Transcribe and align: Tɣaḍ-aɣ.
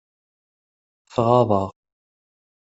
Tɣaḍ-aɣ. 1.13 1.69